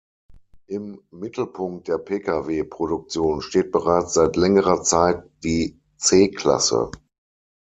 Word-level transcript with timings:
Im 0.65 0.99
Mittelpunkt 1.11 1.87
der 1.87 1.99
Pkw-Produktion 1.99 3.39
steht 3.43 3.71
bereits 3.71 4.13
seit 4.15 4.35
längerer 4.35 4.81
Zeit 4.81 5.29
die 5.43 5.79
C-Klasse. 5.97 6.89